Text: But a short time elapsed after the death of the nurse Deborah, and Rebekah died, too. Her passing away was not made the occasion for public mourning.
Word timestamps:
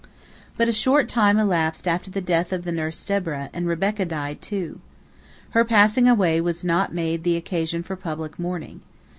But 0.57 0.67
a 0.67 0.71
short 0.73 1.07
time 1.07 1.37
elapsed 1.37 1.87
after 1.87 2.09
the 2.09 2.21
death 2.21 2.51
of 2.51 2.63
the 2.63 2.71
nurse 2.71 3.05
Deborah, 3.05 3.51
and 3.53 3.67
Rebekah 3.67 4.05
died, 4.05 4.41
too. 4.41 4.79
Her 5.51 5.63
passing 5.63 6.07
away 6.07 6.41
was 6.41 6.65
not 6.65 6.91
made 6.91 7.23
the 7.23 7.35
occasion 7.37 7.83
for 7.83 7.95
public 7.95 8.39
mourning. 8.39 8.81